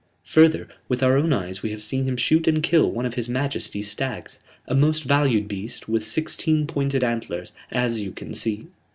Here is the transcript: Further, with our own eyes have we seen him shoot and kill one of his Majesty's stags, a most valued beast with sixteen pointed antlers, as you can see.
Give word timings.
Further, 0.23 0.67
with 0.89 1.03
our 1.03 1.15
own 1.15 1.31
eyes 1.31 1.57
have 1.59 1.63
we 1.63 1.79
seen 1.79 2.05
him 2.05 2.17
shoot 2.17 2.47
and 2.47 2.63
kill 2.63 2.89
one 2.91 3.05
of 3.05 3.13
his 3.13 3.29
Majesty's 3.29 3.91
stags, 3.91 4.39
a 4.67 4.73
most 4.73 5.03
valued 5.03 5.47
beast 5.47 5.87
with 5.87 6.07
sixteen 6.07 6.65
pointed 6.65 7.03
antlers, 7.03 7.53
as 7.69 8.01
you 8.01 8.11
can 8.11 8.33
see. 8.33 8.65